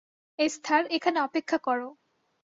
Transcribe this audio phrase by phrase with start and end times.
[0.39, 1.89] Esther, এখানে অপেক্ষা করো।